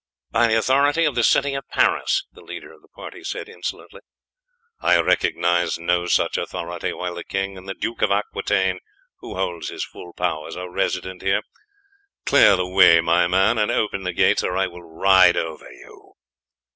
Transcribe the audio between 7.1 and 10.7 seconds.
the king and the Duke of Aquitaine, who holds his full powers,